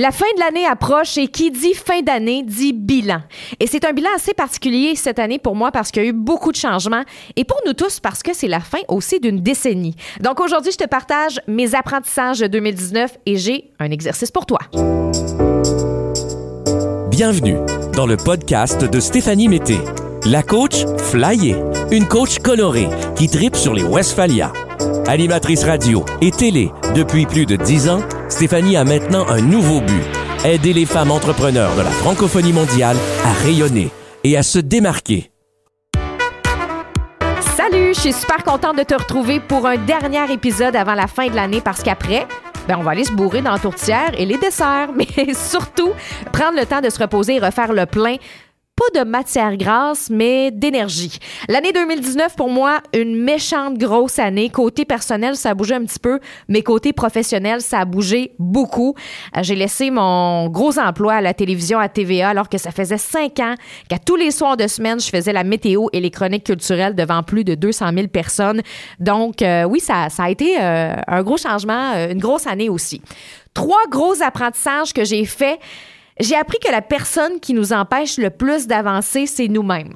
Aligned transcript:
La 0.00 0.12
fin 0.12 0.26
de 0.36 0.38
l'année 0.38 0.64
approche 0.64 1.18
et 1.18 1.26
qui 1.26 1.50
dit 1.50 1.74
fin 1.74 2.02
d'année 2.02 2.44
dit 2.44 2.72
bilan. 2.72 3.20
Et 3.58 3.66
c'est 3.66 3.84
un 3.84 3.92
bilan 3.92 4.10
assez 4.14 4.32
particulier 4.32 4.94
cette 4.94 5.18
année 5.18 5.40
pour 5.40 5.56
moi 5.56 5.72
parce 5.72 5.90
qu'il 5.90 6.04
y 6.04 6.06
a 6.06 6.08
eu 6.08 6.12
beaucoup 6.12 6.52
de 6.52 6.56
changements 6.56 7.02
et 7.34 7.42
pour 7.42 7.60
nous 7.66 7.72
tous 7.72 7.98
parce 7.98 8.22
que 8.22 8.32
c'est 8.32 8.46
la 8.46 8.60
fin 8.60 8.78
aussi 8.86 9.18
d'une 9.18 9.40
décennie. 9.40 9.96
Donc 10.20 10.38
aujourd'hui, 10.38 10.70
je 10.70 10.76
te 10.76 10.88
partage 10.88 11.40
mes 11.48 11.74
apprentissages 11.74 12.38
de 12.38 12.46
2019 12.46 13.18
et 13.26 13.36
j'ai 13.38 13.72
un 13.80 13.90
exercice 13.90 14.30
pour 14.30 14.46
toi. 14.46 14.60
Bienvenue 17.10 17.56
dans 17.92 18.06
le 18.06 18.16
podcast 18.16 18.84
de 18.84 19.00
Stéphanie 19.00 19.48
Mété, 19.48 19.78
la 20.26 20.44
coach 20.44 20.84
flyée, 21.10 21.56
une 21.90 22.06
coach 22.06 22.38
colorée 22.38 22.88
qui 23.16 23.28
tripe 23.28 23.56
sur 23.56 23.74
les 23.74 23.82
Westphalia. 23.82 24.52
Animatrice 25.08 25.64
radio 25.64 26.04
et 26.20 26.30
télé 26.30 26.70
depuis 26.94 27.24
plus 27.24 27.46
de 27.46 27.56
dix 27.56 27.88
ans, 27.88 28.02
Stéphanie 28.28 28.76
a 28.76 28.84
maintenant 28.84 29.26
un 29.26 29.40
nouveau 29.40 29.80
but. 29.80 30.02
Aider 30.44 30.74
les 30.74 30.84
femmes 30.84 31.10
entrepreneurs 31.10 31.74
de 31.76 31.80
la 31.80 31.88
francophonie 31.88 32.52
mondiale 32.52 32.98
à 33.24 33.32
rayonner 33.42 33.88
et 34.22 34.36
à 34.36 34.42
se 34.42 34.58
démarquer. 34.58 35.30
Salut, 37.56 37.94
je 37.94 38.00
suis 38.00 38.12
super 38.12 38.44
contente 38.44 38.76
de 38.76 38.82
te 38.82 38.92
retrouver 38.92 39.40
pour 39.40 39.66
un 39.66 39.78
dernier 39.78 40.30
épisode 40.30 40.76
avant 40.76 40.94
la 40.94 41.06
fin 41.06 41.28
de 41.28 41.34
l'année 41.34 41.62
parce 41.62 41.82
qu'après, 41.82 42.26
ben 42.68 42.76
on 42.78 42.82
va 42.82 42.90
aller 42.90 43.04
se 43.04 43.12
bourrer 43.12 43.40
dans 43.40 43.52
la 43.52 43.58
tourtière 43.58 44.12
et 44.18 44.26
les 44.26 44.36
desserts, 44.36 44.90
mais 44.94 45.32
surtout 45.32 45.92
prendre 46.34 46.58
le 46.58 46.66
temps 46.66 46.82
de 46.82 46.90
se 46.90 46.98
reposer 46.98 47.36
et 47.36 47.40
refaire 47.40 47.72
le 47.72 47.86
plein 47.86 48.16
pas 48.78 49.00
de 49.00 49.04
matière 49.04 49.56
grasse, 49.56 50.08
mais 50.08 50.52
d'énergie. 50.52 51.18
L'année 51.48 51.72
2019, 51.72 52.36
pour 52.36 52.48
moi, 52.48 52.80
une 52.94 53.16
méchante 53.16 53.76
grosse 53.76 54.20
année. 54.20 54.50
Côté 54.50 54.84
personnel, 54.84 55.34
ça 55.34 55.50
a 55.50 55.54
bougé 55.54 55.74
un 55.74 55.84
petit 55.84 55.98
peu, 55.98 56.20
mais 56.46 56.62
côté 56.62 56.92
professionnel, 56.92 57.60
ça 57.60 57.80
a 57.80 57.84
bougé 57.84 58.34
beaucoup. 58.38 58.94
Euh, 59.36 59.42
j'ai 59.42 59.56
laissé 59.56 59.90
mon 59.90 60.48
gros 60.48 60.78
emploi 60.78 61.14
à 61.14 61.20
la 61.20 61.34
télévision 61.34 61.80
à 61.80 61.88
TVA 61.88 62.28
alors 62.28 62.48
que 62.48 62.56
ça 62.56 62.70
faisait 62.70 62.98
cinq 62.98 63.40
ans 63.40 63.54
qu'à 63.88 63.98
tous 63.98 64.16
les 64.16 64.30
soirs 64.30 64.56
de 64.56 64.68
semaine, 64.68 65.00
je 65.00 65.08
faisais 65.08 65.32
la 65.32 65.42
météo 65.42 65.88
et 65.92 66.00
les 66.00 66.10
chroniques 66.10 66.44
culturelles 66.44 66.94
devant 66.94 67.24
plus 67.24 67.42
de 67.42 67.56
200 67.56 67.90
000 67.94 68.06
personnes. 68.08 68.62
Donc, 69.00 69.42
euh, 69.42 69.64
oui, 69.64 69.80
ça, 69.80 70.06
a 70.16 70.30
été 70.30 70.56
euh, 70.60 70.94
un 71.06 71.22
gros 71.24 71.36
changement, 71.36 71.94
une 72.08 72.20
grosse 72.20 72.46
année 72.46 72.68
aussi. 72.68 73.02
Trois 73.54 73.86
gros 73.90 74.22
apprentissages 74.22 74.92
que 74.92 75.04
j'ai 75.04 75.24
faits 75.24 75.58
j'ai 76.20 76.36
appris 76.36 76.58
que 76.64 76.70
la 76.70 76.82
personne 76.82 77.40
qui 77.40 77.54
nous 77.54 77.72
empêche 77.72 78.18
le 78.18 78.30
plus 78.30 78.66
d'avancer, 78.66 79.26
c'est 79.26 79.48
nous-mêmes. 79.48 79.94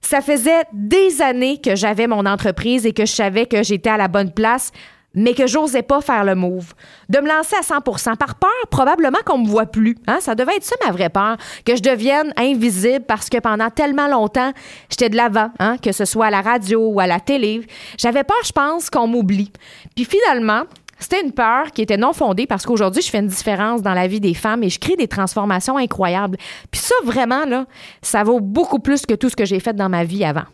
Ça 0.00 0.20
faisait 0.20 0.64
des 0.72 1.22
années 1.22 1.60
que 1.60 1.74
j'avais 1.74 2.06
mon 2.06 2.26
entreprise 2.26 2.84
et 2.84 2.92
que 2.92 3.06
je 3.06 3.12
savais 3.12 3.46
que 3.46 3.62
j'étais 3.62 3.90
à 3.90 3.96
la 3.96 4.08
bonne 4.08 4.32
place, 4.32 4.70
mais 5.14 5.32
que 5.32 5.46
j'osais 5.46 5.82
pas 5.82 6.00
faire 6.00 6.24
le 6.24 6.34
move. 6.34 6.74
De 7.08 7.20
me 7.20 7.28
lancer 7.28 7.56
à 7.56 7.62
100% 7.62 8.16
par 8.16 8.34
peur, 8.34 8.50
probablement 8.70 9.20
qu'on 9.24 9.38
me 9.38 9.48
voit 9.48 9.66
plus. 9.66 9.96
Hein? 10.06 10.18
Ça 10.20 10.34
devait 10.34 10.56
être 10.56 10.64
ça 10.64 10.76
ma 10.84 10.92
vraie 10.92 11.08
peur, 11.08 11.36
que 11.64 11.76
je 11.76 11.82
devienne 11.82 12.32
invisible 12.36 13.04
parce 13.06 13.28
que 13.28 13.38
pendant 13.38 13.70
tellement 13.70 14.08
longtemps, 14.08 14.52
j'étais 14.90 15.08
de 15.08 15.16
l'avant, 15.16 15.50
hein? 15.58 15.76
que 15.78 15.92
ce 15.92 16.04
soit 16.04 16.26
à 16.26 16.30
la 16.30 16.42
radio 16.42 16.88
ou 16.88 17.00
à 17.00 17.06
la 17.06 17.20
télé. 17.20 17.62
J'avais 17.96 18.24
peur, 18.24 18.36
je 18.44 18.52
pense, 18.52 18.90
qu'on 18.90 19.06
m'oublie. 19.06 19.52
Puis 19.94 20.04
finalement, 20.04 20.64
c'était 20.98 21.22
une 21.22 21.32
peur 21.32 21.70
qui 21.72 21.82
était 21.82 21.96
non 21.96 22.12
fondée 22.12 22.46
parce 22.46 22.64
qu'aujourd'hui, 22.64 23.02
je 23.02 23.10
fais 23.10 23.18
une 23.18 23.28
différence 23.28 23.82
dans 23.82 23.94
la 23.94 24.06
vie 24.06 24.20
des 24.20 24.34
femmes 24.34 24.62
et 24.62 24.68
je 24.68 24.78
crée 24.78 24.96
des 24.96 25.08
transformations 25.08 25.76
incroyables. 25.76 26.36
Puis 26.70 26.80
ça, 26.80 26.94
vraiment, 27.04 27.44
là, 27.44 27.66
ça 28.02 28.22
vaut 28.22 28.40
beaucoup 28.40 28.78
plus 28.78 29.06
que 29.06 29.14
tout 29.14 29.28
ce 29.28 29.36
que 29.36 29.44
j'ai 29.44 29.60
fait 29.60 29.74
dans 29.74 29.88
ma 29.88 30.04
vie 30.04 30.24
avant. 30.24 30.44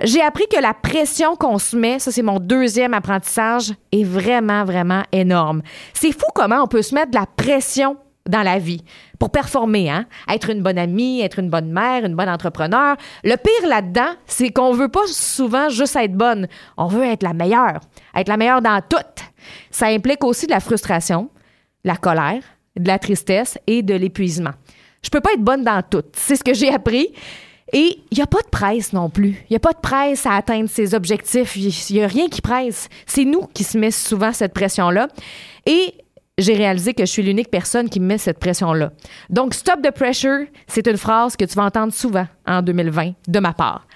J'ai 0.00 0.22
appris 0.22 0.44
que 0.46 0.60
la 0.60 0.74
pression 0.74 1.34
qu'on 1.34 1.58
se 1.58 1.76
met, 1.76 1.98
ça 1.98 2.12
c'est 2.12 2.22
mon 2.22 2.38
deuxième 2.38 2.94
apprentissage, 2.94 3.74
est 3.90 4.04
vraiment, 4.04 4.64
vraiment 4.64 5.02
énorme. 5.10 5.62
C'est 5.92 6.12
fou 6.12 6.26
comment 6.34 6.62
on 6.62 6.68
peut 6.68 6.82
se 6.82 6.94
mettre 6.94 7.10
de 7.10 7.16
la 7.16 7.26
pression 7.26 7.96
dans 8.28 8.42
la 8.42 8.58
vie 8.58 8.84
pour 9.18 9.30
performer, 9.30 9.90
hein? 9.90 10.06
Être 10.30 10.50
une 10.50 10.62
bonne 10.62 10.78
amie, 10.78 11.20
être 11.22 11.40
une 11.40 11.50
bonne 11.50 11.72
mère, 11.72 12.04
une 12.04 12.14
bonne 12.14 12.28
entrepreneur. 12.28 12.96
Le 13.24 13.34
pire 13.36 13.68
là-dedans, 13.68 14.12
c'est 14.26 14.50
qu'on 14.50 14.72
veut 14.72 14.88
pas 14.88 15.06
souvent 15.06 15.68
juste 15.68 15.96
être 15.96 16.14
bonne. 16.14 16.46
On 16.76 16.86
veut 16.86 17.04
être 17.04 17.24
la 17.24 17.32
meilleure, 17.32 17.80
être 18.14 18.28
la 18.28 18.36
meilleure 18.36 18.62
dans 18.62 18.80
tout. 18.88 18.96
Ça 19.70 19.86
implique 19.86 20.22
aussi 20.22 20.46
de 20.46 20.52
la 20.52 20.60
frustration, 20.60 21.30
la 21.84 21.96
colère, 21.96 22.42
de 22.76 22.86
la 22.86 22.98
tristesse 22.98 23.58
et 23.66 23.82
de 23.82 23.94
l'épuisement. 23.94 24.52
Je 25.02 25.10
peux 25.10 25.20
pas 25.20 25.32
être 25.32 25.42
bonne 25.42 25.64
dans 25.64 25.82
tout. 25.82 26.04
C'est 26.12 26.36
ce 26.36 26.44
que 26.44 26.54
j'ai 26.54 26.72
appris. 26.72 27.08
Et 27.72 28.00
il 28.10 28.16
n'y 28.16 28.22
a 28.22 28.26
pas 28.26 28.40
de 28.40 28.48
presse 28.48 28.92
non 28.94 29.10
plus. 29.10 29.44
Il 29.48 29.52
n'y 29.52 29.56
a 29.56 29.60
pas 29.60 29.72
de 29.72 29.80
presse 29.80 30.24
à 30.24 30.34
atteindre 30.34 30.70
ses 30.70 30.94
objectifs. 30.94 31.54
Il 31.56 31.94
n'y 31.94 32.02
a 32.02 32.06
rien 32.06 32.28
qui 32.28 32.40
presse. 32.40 32.88
C'est 33.06 33.24
nous 33.24 33.42
qui 33.52 33.62
se 33.62 33.76
met 33.76 33.90
souvent 33.90 34.32
cette 34.32 34.54
pression-là. 34.54 35.08
Et 35.66 35.94
j'ai 36.38 36.54
réalisé 36.54 36.94
que 36.94 37.04
je 37.04 37.10
suis 37.10 37.22
l'unique 37.22 37.50
personne 37.50 37.90
qui 37.90 38.00
me 38.00 38.06
met 38.06 38.18
cette 38.18 38.38
pression-là. 38.38 38.92
Donc, 39.28 39.54
stop 39.54 39.82
the 39.82 39.90
pressure, 39.90 40.46
c'est 40.66 40.86
une 40.86 40.96
phrase 40.96 41.36
que 41.36 41.44
tu 41.44 41.54
vas 41.54 41.64
entendre 41.64 41.92
souvent 41.92 42.26
en 42.46 42.62
2020 42.62 43.12
de 43.26 43.40
ma 43.40 43.52
part. 43.52 43.86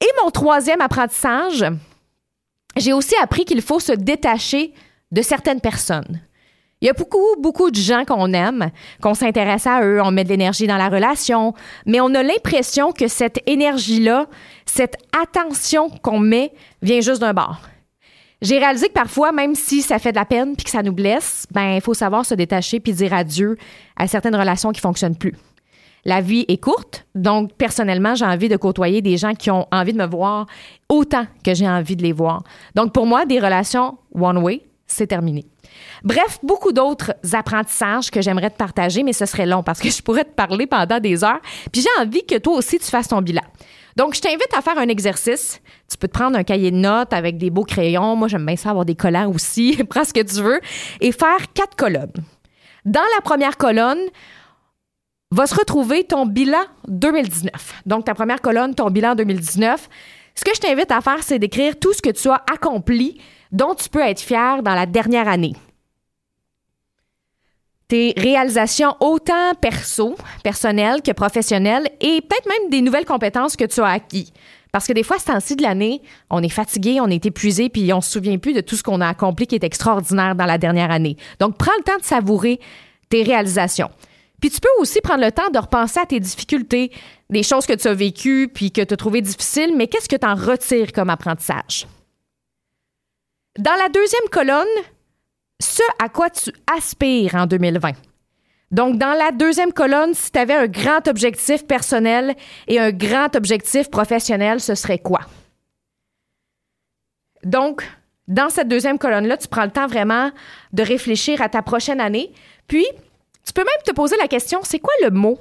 Et 0.00 0.08
mon 0.22 0.30
troisième 0.30 0.80
apprentissage, 0.80 1.64
j'ai 2.76 2.92
aussi 2.92 3.14
appris 3.22 3.44
qu'il 3.44 3.62
faut 3.62 3.80
se 3.80 3.92
détacher 3.92 4.72
de 5.12 5.22
certaines 5.22 5.60
personnes. 5.60 6.20
Il 6.80 6.86
y 6.86 6.90
a 6.90 6.94
beaucoup, 6.94 7.36
beaucoup 7.38 7.70
de 7.70 7.76
gens 7.76 8.04
qu'on 8.04 8.32
aime, 8.32 8.72
qu'on 9.00 9.14
s'intéresse 9.14 9.68
à 9.68 9.84
eux, 9.84 10.02
on 10.02 10.10
met 10.10 10.24
de 10.24 10.30
l'énergie 10.30 10.66
dans 10.66 10.76
la 10.76 10.88
relation, 10.88 11.54
mais 11.86 12.00
on 12.00 12.12
a 12.12 12.24
l'impression 12.24 12.90
que 12.90 13.06
cette 13.06 13.38
énergie-là, 13.46 14.26
cette 14.66 14.96
attention 15.16 15.90
qu'on 15.90 16.18
met, 16.18 16.52
vient 16.82 17.00
juste 17.00 17.20
d'un 17.20 17.34
bord. 17.34 17.60
J'ai 18.42 18.58
réalisé 18.58 18.88
que 18.88 18.92
parfois, 18.92 19.30
même 19.30 19.54
si 19.54 19.82
ça 19.82 20.00
fait 20.00 20.10
de 20.10 20.16
la 20.16 20.24
peine 20.24 20.56
puis 20.56 20.64
que 20.64 20.70
ça 20.70 20.82
nous 20.82 20.92
blesse, 20.92 21.46
ben 21.52 21.74
il 21.76 21.80
faut 21.80 21.94
savoir 21.94 22.26
se 22.26 22.34
détacher 22.34 22.80
puis 22.80 22.92
dire 22.92 23.14
adieu 23.14 23.56
à 23.96 24.08
certaines 24.08 24.34
relations 24.34 24.72
qui 24.72 24.80
fonctionnent 24.80 25.16
plus. 25.16 25.34
La 26.04 26.20
vie 26.20 26.44
est 26.48 26.56
courte, 26.56 27.06
donc 27.14 27.52
personnellement, 27.52 28.16
j'ai 28.16 28.24
envie 28.24 28.48
de 28.48 28.56
côtoyer 28.56 29.00
des 29.00 29.16
gens 29.16 29.34
qui 29.34 29.52
ont 29.52 29.68
envie 29.70 29.92
de 29.92 29.98
me 29.98 30.06
voir 30.06 30.46
autant 30.88 31.24
que 31.44 31.54
j'ai 31.54 31.68
envie 31.68 31.94
de 31.94 32.02
les 32.02 32.10
voir. 32.10 32.42
Donc 32.74 32.92
pour 32.92 33.06
moi, 33.06 33.26
des 33.26 33.38
relations 33.38 33.96
one 34.12 34.38
way, 34.38 34.62
c'est 34.88 35.06
terminé. 35.06 35.46
Bref, 36.02 36.40
beaucoup 36.42 36.72
d'autres 36.72 37.14
apprentissages 37.32 38.10
que 38.10 38.20
j'aimerais 38.20 38.50
te 38.50 38.56
partager, 38.56 39.04
mais 39.04 39.12
ce 39.12 39.24
serait 39.24 39.46
long 39.46 39.62
parce 39.62 39.78
que 39.78 39.88
je 39.88 40.02
pourrais 40.02 40.24
te 40.24 40.34
parler 40.34 40.66
pendant 40.66 40.98
des 40.98 41.22
heures. 41.22 41.40
Puis 41.70 41.82
j'ai 41.82 42.02
envie 42.02 42.26
que 42.26 42.38
toi 42.38 42.56
aussi 42.56 42.80
tu 42.80 42.86
fasses 42.86 43.06
ton 43.06 43.22
bilan. 43.22 43.42
Donc, 43.96 44.14
je 44.14 44.20
t'invite 44.20 44.52
à 44.56 44.62
faire 44.62 44.78
un 44.78 44.88
exercice. 44.88 45.60
Tu 45.90 45.96
peux 45.96 46.08
te 46.08 46.12
prendre 46.12 46.36
un 46.38 46.44
cahier 46.44 46.70
de 46.70 46.76
notes 46.76 47.12
avec 47.12 47.38
des 47.38 47.50
beaux 47.50 47.64
crayons. 47.64 48.16
Moi, 48.16 48.28
j'aime 48.28 48.46
bien 48.46 48.56
ça 48.56 48.70
avoir 48.70 48.84
des 48.84 48.94
collants 48.94 49.30
aussi. 49.30 49.78
Prends 49.90 50.04
ce 50.04 50.12
que 50.12 50.22
tu 50.22 50.42
veux. 50.42 50.60
Et 51.00 51.12
faire 51.12 51.52
quatre 51.54 51.76
colonnes. 51.76 52.12
Dans 52.84 53.04
la 53.14 53.20
première 53.22 53.56
colonne, 53.56 54.00
va 55.30 55.46
se 55.46 55.54
retrouver 55.54 56.04
ton 56.04 56.26
bilan 56.26 56.62
2019. 56.88 57.82
Donc, 57.86 58.04
ta 58.04 58.14
première 58.14 58.40
colonne, 58.40 58.74
ton 58.74 58.90
bilan 58.90 59.14
2019. 59.14 59.88
Ce 60.34 60.44
que 60.44 60.54
je 60.54 60.60
t'invite 60.60 60.90
à 60.90 61.00
faire, 61.00 61.22
c'est 61.22 61.38
d'écrire 61.38 61.78
tout 61.78 61.92
ce 61.92 62.02
que 62.02 62.10
tu 62.10 62.28
as 62.28 62.42
accompli 62.52 63.20
dont 63.50 63.74
tu 63.74 63.88
peux 63.88 64.00
être 64.00 64.20
fier 64.20 64.62
dans 64.62 64.74
la 64.74 64.86
dernière 64.86 65.28
année 65.28 65.54
tes 67.92 68.14
réalisations 68.16 68.96
autant 69.00 69.52
perso, 69.60 70.16
personnelles 70.42 71.02
que 71.02 71.12
professionnelles 71.12 71.90
et 72.00 72.22
peut-être 72.22 72.48
même 72.48 72.70
des 72.70 72.80
nouvelles 72.80 73.04
compétences 73.04 73.54
que 73.54 73.66
tu 73.66 73.82
as 73.82 73.88
acquis. 73.88 74.32
Parce 74.72 74.86
que 74.86 74.94
des 74.94 75.02
fois, 75.02 75.18
ce 75.18 75.26
temps-ci 75.26 75.56
de 75.56 75.62
l'année, 75.62 76.00
on 76.30 76.42
est 76.42 76.48
fatigué, 76.48 77.02
on 77.02 77.08
est 77.08 77.26
épuisé, 77.26 77.68
puis 77.68 77.92
on 77.92 78.00
se 78.00 78.12
souvient 78.12 78.38
plus 78.38 78.54
de 78.54 78.62
tout 78.62 78.76
ce 78.76 78.82
qu'on 78.82 79.02
a 79.02 79.08
accompli 79.08 79.46
qui 79.46 79.56
est 79.56 79.64
extraordinaire 79.64 80.34
dans 80.34 80.46
la 80.46 80.56
dernière 80.56 80.90
année. 80.90 81.18
Donc, 81.38 81.58
prends 81.58 81.76
le 81.76 81.84
temps 81.84 81.98
de 81.98 82.02
savourer 82.02 82.60
tes 83.10 83.24
réalisations. 83.24 83.90
Puis 84.40 84.48
tu 84.48 84.60
peux 84.60 84.80
aussi 84.80 85.02
prendre 85.02 85.22
le 85.22 85.30
temps 85.30 85.50
de 85.52 85.58
repenser 85.58 86.00
à 86.00 86.06
tes 86.06 86.18
difficultés, 86.18 86.92
des 87.28 87.42
choses 87.42 87.66
que 87.66 87.74
tu 87.74 87.88
as 87.88 87.94
vécues 87.94 88.48
puis 88.54 88.72
que 88.72 88.80
tu 88.80 88.94
as 88.94 88.96
trouvées 88.96 89.20
difficiles, 89.20 89.74
mais 89.76 89.86
qu'est-ce 89.86 90.08
que 90.08 90.16
tu 90.16 90.26
en 90.26 90.34
retires 90.34 90.92
comme 90.92 91.10
apprentissage? 91.10 91.86
Dans 93.58 93.74
la 93.74 93.90
deuxième 93.90 94.30
colonne, 94.30 94.64
ce 95.62 95.82
à 96.02 96.08
quoi 96.08 96.28
tu 96.30 96.50
aspires 96.76 97.34
en 97.34 97.46
2020. 97.46 97.92
Donc, 98.70 98.96
dans 98.96 99.12
la 99.12 99.32
deuxième 99.32 99.72
colonne, 99.72 100.14
si 100.14 100.32
tu 100.32 100.38
avais 100.38 100.54
un 100.54 100.66
grand 100.66 101.06
objectif 101.06 101.66
personnel 101.66 102.34
et 102.68 102.80
un 102.80 102.90
grand 102.90 103.34
objectif 103.36 103.90
professionnel, 103.90 104.60
ce 104.60 104.74
serait 104.74 104.98
quoi? 104.98 105.20
Donc, 107.44 107.86
dans 108.28 108.48
cette 108.48 108.68
deuxième 108.68 108.98
colonne-là, 108.98 109.36
tu 109.36 109.48
prends 109.48 109.64
le 109.64 109.70
temps 109.70 109.86
vraiment 109.86 110.30
de 110.72 110.82
réfléchir 110.82 111.42
à 111.42 111.48
ta 111.48 111.60
prochaine 111.60 112.00
année. 112.00 112.32
Puis, 112.66 112.86
tu 113.44 113.52
peux 113.52 113.64
même 113.64 113.84
te 113.84 113.92
poser 113.92 114.16
la 114.16 114.28
question, 114.28 114.60
c'est 114.62 114.78
quoi 114.78 114.94
le 115.02 115.10
mot 115.10 115.38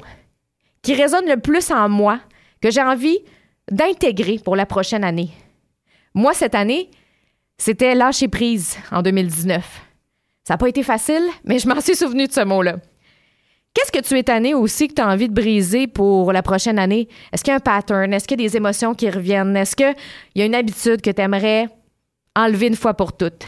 qui 0.81 0.93
résonne 0.93 1.27
le 1.27 1.37
plus 1.37 1.71
en 1.71 1.87
moi, 1.87 2.19
que 2.61 2.71
j'ai 2.71 2.81
envie 2.81 3.19
d'intégrer 3.69 4.39
pour 4.43 4.55
la 4.55 4.65
prochaine 4.65 5.03
année? 5.03 5.29
Moi, 6.13 6.33
cette 6.33 6.55
année, 6.55 6.89
c'était 7.57 7.95
lâcher 7.95 8.27
prise 8.27 8.77
en 8.91 9.01
2019. 9.01 9.90
Ça 10.43 10.55
n'a 10.55 10.57
pas 10.57 10.69
été 10.69 10.83
facile, 10.83 11.23
mais 11.45 11.59
je 11.59 11.67
m'en 11.67 11.79
suis 11.81 11.95
souvenu 11.95 12.27
de 12.27 12.31
ce 12.31 12.41
mot-là. 12.41 12.77
Qu'est-ce 13.73 13.91
que 13.91 14.05
tu 14.05 14.17
es 14.17 14.23
tanné 14.23 14.53
aussi 14.53 14.89
que 14.89 14.95
tu 14.95 15.01
as 15.01 15.07
envie 15.07 15.29
de 15.29 15.33
briser 15.33 15.87
pour 15.87 16.33
la 16.33 16.43
prochaine 16.43 16.77
année? 16.77 17.07
Est-ce 17.31 17.43
qu'il 17.43 17.51
y 17.51 17.53
a 17.53 17.57
un 17.57 17.61
pattern? 17.61 18.13
Est-ce 18.13 18.27
qu'il 18.27 18.41
y 18.41 18.45
a 18.45 18.49
des 18.49 18.57
émotions 18.57 18.93
qui 18.93 19.09
reviennent? 19.09 19.55
Est-ce 19.55 19.75
qu'il 19.75 19.95
y 20.35 20.41
a 20.41 20.45
une 20.45 20.55
habitude 20.55 21.01
que 21.01 21.09
tu 21.09 21.21
aimerais 21.21 21.69
enlever 22.35 22.67
une 22.67 22.75
fois 22.75 22.95
pour 22.95 23.15
toutes? 23.15 23.45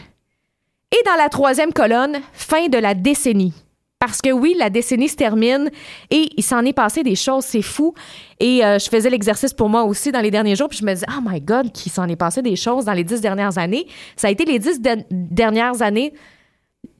Et 0.92 1.04
dans 1.06 1.16
la 1.18 1.28
troisième 1.28 1.74
colonne, 1.74 2.20
fin 2.32 2.68
de 2.68 2.78
la 2.78 2.94
décennie. 2.94 3.54
Parce 4.00 4.22
que 4.22 4.32
oui, 4.32 4.56
la 4.58 4.70
décennie 4.70 5.10
se 5.10 5.16
termine 5.16 5.72
et 6.10 6.30
il 6.38 6.44
s'en 6.44 6.64
est 6.66 6.74
passé 6.74 7.04
des 7.04 7.16
choses, 7.16 7.46
c'est 7.46 7.62
fou. 7.62 7.94
Et 8.40 8.64
euh, 8.64 8.78
je 8.78 8.90
faisais 8.90 9.10
l'exercice 9.10 9.54
pour 9.54 9.70
moi 9.70 9.84
aussi 9.84 10.12
dans 10.12 10.20
les 10.22 10.32
derniers 10.32 10.56
jours, 10.56 10.70
puis 10.70 10.78
je 10.78 10.86
me 10.86 10.94
disais, 10.94 11.06
oh 11.10 11.22
my 11.26 11.42
God, 11.42 11.72
qu'il 11.72 11.92
s'en 11.92 12.08
est 12.08 12.16
passé 12.16 12.42
des 12.42 12.56
choses 12.56 12.86
dans 12.86 12.94
les 12.94 13.04
dix 13.04 13.22
dernières 13.22 13.58
années. 13.58 13.88
Ça 14.16 14.28
a 14.28 14.32
été 14.32 14.46
les 14.46 14.60
dix 14.60 14.80
dernières 15.10 15.82
années 15.82 16.14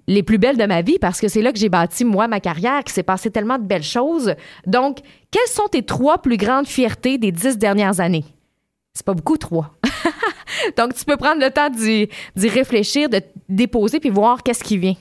les 0.08 0.24
plus 0.24 0.38
belles 0.38 0.58
de 0.58 0.66
ma 0.66 0.82
vie 0.82 1.00
parce 1.00 1.20
que 1.20 1.28
c'est 1.28 1.42
là 1.42 1.52
que 1.52 1.60
j'ai 1.60 1.70
bâti, 1.70 2.06
moi, 2.06 2.28
ma 2.28 2.40
carrière, 2.40 2.84
qu'il 2.84 2.94
s'est 2.94 3.04
passé 3.04 3.32
tellement 3.32 3.58
de 3.58 3.64
belles 3.64 3.84
choses. 3.84 4.36
Donc, 4.66 5.00
quelles 5.32 5.48
sont 5.48 5.68
tes 5.68 5.84
trois 5.84 6.22
plus 6.22 6.38
grandes 6.38 6.68
fiertés 6.68 7.18
des 7.18 7.32
dix 7.32 7.58
dernières 7.58 8.00
années? 8.00 8.26
C'est 8.94 9.06
pas 9.06 9.14
beaucoup, 9.14 9.38
trois. 9.38 9.74
Donc, 10.78 10.94
tu 10.94 11.06
peux 11.06 11.18
prendre 11.18 11.42
le 11.42 11.50
temps 11.50 11.70
d'y, 11.70 12.10
réfléchir, 12.48 13.10
de 13.10 13.22
déposer 13.50 14.00
puis 14.00 14.10
voir 14.10 14.44
qu'est-ce 14.44 14.64
qui 14.64 14.78
vient. 14.78 14.96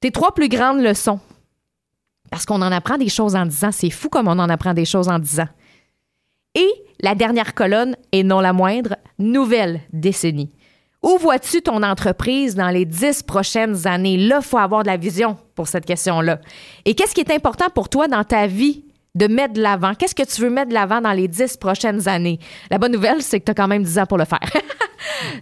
Tes 0.00 0.10
trois 0.10 0.34
plus 0.34 0.48
grandes 0.48 0.80
leçons. 0.80 1.20
Parce 2.30 2.44
qu'on 2.44 2.62
en 2.62 2.72
apprend 2.72 2.98
des 2.98 3.08
choses 3.08 3.36
en 3.36 3.46
disant. 3.46 3.70
C'est 3.70 3.90
fou 3.90 4.08
comme 4.08 4.26
on 4.26 4.38
en 4.38 4.48
apprend 4.48 4.74
des 4.74 4.84
choses 4.84 5.08
en 5.08 5.18
disant. 5.18 5.46
Et 6.56 6.68
la 7.00 7.14
dernière 7.14 7.54
colonne, 7.54 7.96
et 8.12 8.24
non 8.24 8.40
la 8.40 8.52
moindre, 8.52 8.96
nouvelle 9.18 9.80
décennie. 9.92 10.52
Où 11.04 11.18
vois-tu 11.18 11.60
ton 11.60 11.82
entreprise 11.82 12.54
dans 12.54 12.70
les 12.70 12.86
dix 12.86 13.22
prochaines 13.22 13.86
années? 13.86 14.16
Là, 14.16 14.38
il 14.40 14.42
faut 14.42 14.56
avoir 14.56 14.84
de 14.84 14.88
la 14.88 14.96
vision 14.96 15.36
pour 15.54 15.68
cette 15.68 15.84
question-là. 15.84 16.40
Et 16.86 16.94
qu'est-ce 16.94 17.14
qui 17.14 17.20
est 17.20 17.30
important 17.30 17.66
pour 17.68 17.90
toi 17.90 18.08
dans 18.08 18.24
ta 18.24 18.46
vie 18.46 18.86
de 19.14 19.26
mettre 19.26 19.52
de 19.52 19.60
l'avant? 19.60 19.92
Qu'est-ce 19.92 20.14
que 20.14 20.22
tu 20.22 20.40
veux 20.40 20.48
mettre 20.48 20.70
de 20.70 20.74
l'avant 20.74 21.02
dans 21.02 21.12
les 21.12 21.28
dix 21.28 21.58
prochaines 21.58 22.08
années? 22.08 22.38
La 22.70 22.78
bonne 22.78 22.92
nouvelle, 22.92 23.20
c'est 23.20 23.38
que 23.38 23.44
tu 23.44 23.50
as 23.50 23.54
quand 23.54 23.68
même 23.68 23.82
dix 23.82 23.98
ans 23.98 24.06
pour 24.06 24.16
le 24.16 24.24
faire. 24.24 24.40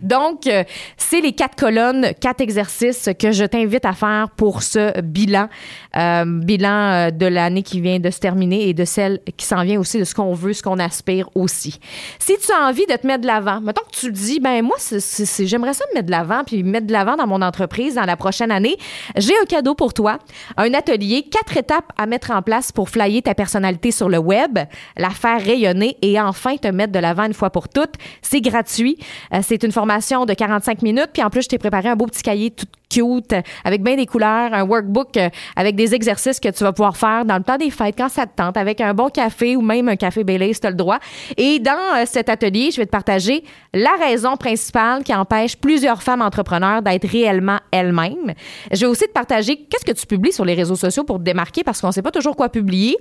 Donc, 0.02 0.46
euh, 0.46 0.64
c'est 0.96 1.20
les 1.20 1.32
quatre 1.32 1.56
colonnes, 1.56 2.12
quatre 2.20 2.40
exercices 2.40 3.08
que 3.18 3.32
je 3.32 3.44
t'invite 3.44 3.84
à 3.84 3.92
faire 3.92 4.28
pour 4.36 4.62
ce 4.62 5.00
bilan, 5.00 5.48
euh, 5.96 6.24
bilan 6.26 6.92
euh, 6.92 7.10
de 7.10 7.26
l'année 7.26 7.62
qui 7.62 7.80
vient 7.80 7.98
de 7.98 8.10
se 8.10 8.18
terminer 8.18 8.68
et 8.68 8.74
de 8.74 8.84
celle 8.84 9.20
qui 9.36 9.46
s'en 9.46 9.62
vient 9.62 9.78
aussi, 9.78 9.98
de 9.98 10.04
ce 10.04 10.14
qu'on 10.14 10.34
veut, 10.34 10.52
ce 10.52 10.62
qu'on 10.62 10.78
aspire 10.78 11.28
aussi. 11.34 11.78
Si 12.18 12.34
tu 12.38 12.52
as 12.52 12.66
envie 12.66 12.86
de 12.86 12.94
te 12.94 13.06
mettre 13.06 13.22
de 13.22 13.26
l'avant, 13.26 13.60
mettons 13.60 13.82
que 13.90 13.96
tu 13.96 14.12
dis, 14.12 14.40
ben 14.40 14.62
moi, 14.62 14.76
j'aimerais 14.78 15.74
ça 15.74 15.84
me 15.90 15.94
mettre 15.94 16.06
de 16.06 16.10
l'avant, 16.10 16.42
puis 16.44 16.62
mettre 16.62 16.86
de 16.86 16.92
l'avant 16.92 17.16
dans 17.16 17.26
mon 17.26 17.42
entreprise 17.42 17.94
dans 17.94 18.04
la 18.04 18.16
prochaine 18.16 18.50
année, 18.50 18.76
j'ai 19.16 19.34
un 19.40 19.46
cadeau 19.46 19.74
pour 19.74 19.94
toi, 19.94 20.18
un 20.56 20.74
atelier, 20.74 21.22
quatre 21.30 21.56
étapes 21.56 21.92
à 21.96 22.06
mettre 22.06 22.30
en 22.30 22.42
place 22.42 22.72
pour 22.72 22.88
flyer 22.88 23.22
ta 23.22 23.34
personnalité 23.34 23.90
sur 23.90 24.08
le 24.08 24.18
web, 24.18 24.58
la 24.96 25.10
faire 25.10 25.40
rayonner 25.40 25.96
et 26.02 26.20
enfin 26.20 26.56
te 26.56 26.68
mettre 26.68 26.92
de 26.92 26.98
l'avant 26.98 27.24
une 27.24 27.34
fois 27.34 27.50
pour 27.50 27.68
toutes. 27.68 27.94
C'est 28.22 28.40
gratuit. 28.40 28.98
C'est 29.42 29.61
une 29.62 29.72
formation 29.72 30.24
de 30.24 30.34
45 30.34 30.82
minutes. 30.82 31.10
Puis 31.12 31.22
en 31.22 31.30
plus, 31.30 31.42
je 31.42 31.48
t'ai 31.48 31.58
préparé 31.58 31.88
un 31.88 31.96
beau 31.96 32.06
petit 32.06 32.22
cahier 32.22 32.50
tout 32.50 32.66
cute, 32.92 33.34
avec 33.64 33.82
bien 33.82 33.96
des 33.96 34.06
couleurs, 34.06 34.52
un 34.52 34.64
workbook 34.64 35.16
euh, 35.16 35.28
avec 35.56 35.76
des 35.76 35.94
exercices 35.94 36.38
que 36.38 36.48
tu 36.48 36.62
vas 36.62 36.72
pouvoir 36.72 36.96
faire 36.96 37.24
dans 37.24 37.36
le 37.36 37.42
temps 37.42 37.56
des 37.56 37.70
fêtes, 37.70 37.94
quand 37.96 38.08
ça 38.08 38.26
te 38.26 38.36
tente, 38.36 38.56
avec 38.56 38.80
un 38.80 38.92
bon 38.92 39.08
café 39.08 39.56
ou 39.56 39.62
même 39.62 39.88
un 39.88 39.96
café 39.96 40.24
Baileys, 40.24 40.54
si 40.54 40.60
tu 40.60 40.66
as 40.66 40.70
le 40.70 40.76
droit. 40.76 40.98
Et 41.36 41.58
dans 41.58 41.72
euh, 41.72 42.04
cet 42.06 42.28
atelier, 42.28 42.70
je 42.70 42.76
vais 42.76 42.86
te 42.86 42.90
partager 42.90 43.44
la 43.72 43.92
raison 43.98 44.36
principale 44.36 45.04
qui 45.04 45.14
empêche 45.14 45.56
plusieurs 45.56 46.02
femmes 46.02 46.22
entrepreneurs 46.22 46.82
d'être 46.82 47.08
réellement 47.08 47.58
elles-mêmes. 47.70 48.34
Je 48.70 48.80
vais 48.80 48.86
aussi 48.86 49.06
te 49.06 49.12
partager 49.12 49.56
qu'est-ce 49.56 49.84
que 49.84 49.98
tu 49.98 50.06
publies 50.06 50.32
sur 50.32 50.44
les 50.44 50.54
réseaux 50.54 50.76
sociaux 50.76 51.04
pour 51.04 51.18
te 51.18 51.22
démarquer 51.22 51.64
parce 51.64 51.80
qu'on 51.80 51.88
ne 51.88 51.92
sait 51.92 52.02
pas 52.02 52.10
toujours 52.10 52.36
quoi 52.36 52.48
publier. 52.48 52.96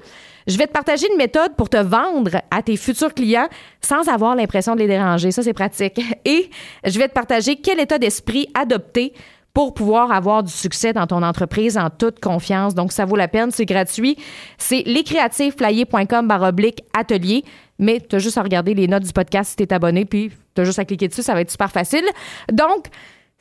Je 0.48 0.58
vais 0.58 0.68
te 0.68 0.72
partager 0.72 1.08
une 1.12 1.18
méthode 1.18 1.56
pour 1.56 1.70
te 1.70 1.78
vendre 1.78 2.42
à 2.50 2.62
tes 2.62 2.78
futurs 2.78 3.14
clients 3.14 3.48
sans 3.82 4.08
avoir 4.10 4.36
l'impression 4.36 4.76
de 4.76 4.80
les 4.80 4.88
déranger. 4.88 5.32
Ça, 5.32 5.44
c'est 5.44 5.54
pratique. 5.54 6.00
Et 6.26 6.50
je 6.84 6.98
vais 7.00 7.08
te 7.08 7.14
partager 7.14 7.56
quel 7.58 7.80
état 7.80 7.98
d'esprit 7.98 8.48
adopter 8.54 9.14
pour 9.54 9.74
pouvoir 9.74 10.12
avoir 10.12 10.44
du 10.44 10.52
succès 10.52 10.94
dans 10.94 11.08
ton 11.08 11.24
entreprise 11.24 11.78
en 11.78 11.90
toute 11.90 12.20
confiance. 12.20 12.74
Donc, 12.74 12.92
ça 12.92 13.06
vaut 13.06 13.18
la 13.18 13.28
peine, 13.28 13.52
c'est 13.52 13.66
gratuit. 13.66 14.18
C'est 14.58 14.84
lescreativeflyer.com 14.86 16.28
baroblique 16.28 16.84
atelier. 16.98 17.44
Mais 17.78 18.00
tu 18.00 18.16
as 18.16 18.20
juste 18.20 18.38
à 18.38 18.44
regarder 18.44 18.74
les 18.74 18.88
notes 18.88 19.04
du 19.04 19.12
podcast 19.12 19.52
si 19.52 19.56
tu 19.58 19.64
es 19.64 19.74
abonné, 19.74 20.06
puis 20.06 20.32
tu 20.56 20.62
as 20.62 20.64
juste 20.64 20.80
à 20.80 20.86
cliquer 20.86 21.08
dessus, 21.08 21.24
ça 21.24 21.34
va 21.34 21.42
être 21.42 21.52
super 21.52 21.72
facile. 21.72 22.06
Donc, 22.52 22.86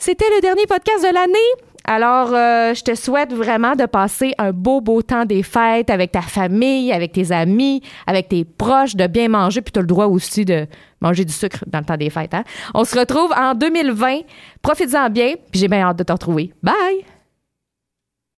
c'était 0.00 0.29
le 0.35 0.41
dernier 0.41 0.67
podcast 0.67 1.06
de 1.06 1.14
l'année. 1.14 1.69
Alors, 1.85 2.32
euh, 2.32 2.75
je 2.75 2.82
te 2.82 2.94
souhaite 2.94 3.32
vraiment 3.32 3.75
de 3.75 3.85
passer 3.85 4.32
un 4.38 4.52
beau, 4.52 4.81
beau 4.81 5.02
temps 5.02 5.25
des 5.25 5.43
fêtes 5.43 5.91
avec 5.91 6.12
ta 6.12 6.23
famille, 6.23 6.93
avec 6.93 7.12
tes 7.12 7.32
amis, 7.32 7.82
avec 8.06 8.29
tes 8.29 8.44
proches, 8.44 8.97
de 8.97 9.06
bien 9.06 9.29
manger, 9.29 9.61
puis 9.61 9.73
tu 9.73 9.79
as 9.79 9.82
le 9.82 9.87
droit 9.87 10.06
aussi 10.06 10.44
de 10.44 10.67
manger 11.00 11.25
du 11.25 11.32
sucre 11.32 11.64
dans 11.67 11.81
le 11.81 11.85
temps 11.85 11.97
des 11.97 12.11
fêtes. 12.11 12.35
Hein? 12.35 12.44
On 12.75 12.85
se 12.85 12.99
retrouve 12.99 13.32
en 13.37 13.55
2020. 13.55 14.20
Profites-en 14.62 15.11
bien, 15.11 15.35
puis 15.50 15.61
j'ai 15.61 15.69
bien 15.69 15.82
hâte 15.82 15.99
de 15.99 16.05
te 16.05 16.12
retrouver. 16.12 16.53
Bye! 16.62 17.05